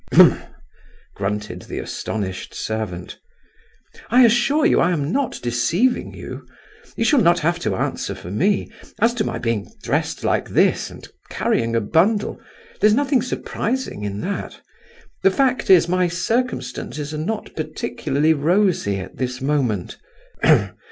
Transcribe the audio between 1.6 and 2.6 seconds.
the astonished